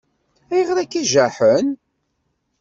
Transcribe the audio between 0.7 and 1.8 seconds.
akka i jaḥen?